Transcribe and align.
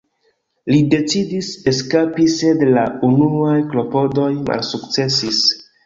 Li 0.71 0.79
decidis 0.93 1.51
eskapi 1.73 2.27
sed 2.39 2.65
la 2.79 2.87
unuaj 3.11 3.57
klopodoj 3.71 4.31
malsukcesis. 4.53 5.49